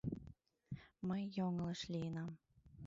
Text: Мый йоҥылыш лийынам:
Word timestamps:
Мый 1.07 1.23
йоҥылыш 1.37 1.81
лийынам: 1.91 2.29